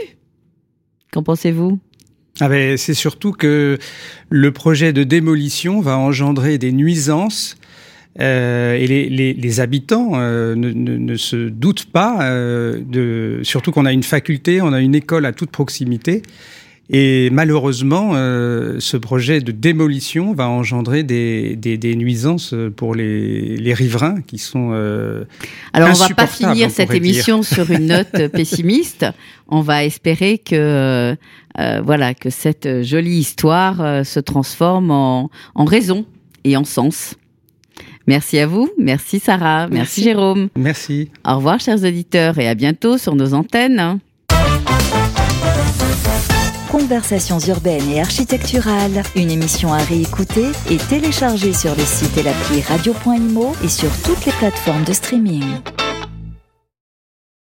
Qu'en 1.13 1.23
pensez-vous? 1.23 1.79
Ah 2.41 2.49
ben, 2.49 2.77
C'est 2.77 2.95
surtout 2.95 3.33
que 3.33 3.79
le 4.29 4.53
projet 4.53 4.93
de 4.93 5.03
démolition 5.03 5.81
va 5.81 5.99
engendrer 5.99 6.59
des 6.59 6.71
nuisances 6.71 7.57
Euh, 8.21 8.75
et 8.75 8.87
les, 8.87 9.09
les, 9.09 9.33
les 9.33 9.61
habitants 9.61 10.13
euh, 10.15 10.55
ne, 10.57 10.71
ne, 10.71 10.97
ne, 10.97 11.17
se 11.17 11.37
doutent 11.37 11.87
pas, 11.87 12.23
euh, 12.23 12.81
de, 12.85 13.41
surtout 13.45 13.71
qu'on 13.71 13.87
a 13.87 13.93
une 13.93 14.03
faculté, 14.03 14.61
on 14.61 14.73
a 14.73 14.81
une 14.81 14.95
école 14.95 15.25
à 15.25 15.33
toute 15.33 15.51
proximité. 15.51 16.23
Et 16.91 17.29
malheureusement, 17.31 18.15
ce 18.15 18.97
projet 18.97 19.43
de 19.43 19.53
démolition 19.53 20.33
va 20.33 20.49
engendrer 20.49 21.03
des, 21.03 21.55
des, 21.55 21.77
des 21.77 21.95
nuisances 21.95 22.55
pour 22.77 22.95
les, 22.95 23.59
les, 23.59 23.75
riverains 23.75 24.23
qui 24.23 24.39
sont. 24.39 24.71
Alors, 25.75 25.91
on 25.91 25.93
va 25.93 26.09
pas 26.15 26.27
finir 26.27 26.71
cette 26.71 26.95
émission 26.95 27.43
sur 27.43 27.71
une 27.71 27.87
note 27.89 28.29
pessimiste. 28.29 29.05
On 29.49 29.61
va 29.61 29.85
espérer 29.85 30.39
que, 30.39 31.15
voilà, 31.85 32.15
que 32.15 32.31
cette 32.31 32.83
jolie 32.85 33.19
histoire 33.19 34.07
se 34.07 34.19
transforme 34.19 34.91
en, 34.91 35.31
en 35.55 35.65
raison 35.67 36.07
et 36.45 36.57
en 36.57 36.65
sens. 36.65 37.17
Merci 38.09 38.38
à 38.38 38.47
vous, 38.47 38.71
merci 38.79 39.21
Sarah, 39.21 39.69
merci, 39.69 39.75
merci 39.75 40.03
Jérôme. 40.03 40.49
Merci. 40.57 41.11
Au 41.27 41.37
revoir 41.37 41.61
chers 41.61 41.85
auditeurs 41.85 42.38
et 42.38 42.49
à 42.49 42.55
bientôt 42.55 42.97
sur 42.97 43.15
nos 43.15 43.35
antennes. 43.35 43.99
Conversations 46.73 47.38
urbaines 47.38 47.91
et 47.91 48.00
architecturales, 48.00 49.03
une 49.15 49.31
émission 49.31 49.75
à 49.75 49.79
réécouter 49.85 50.47
et 50.71 50.79
télécharger 50.79 51.53
sur 51.53 51.75
le 51.77 51.83
site 51.83 52.17
et 52.17 52.23
l'appli 52.23 52.62
radio.imo 52.62 53.53
et 53.62 53.69
sur 53.69 53.91
toutes 54.03 54.25
les 54.25 54.33
plateformes 54.33 54.85
de 54.85 54.95
streaming. 54.95 55.45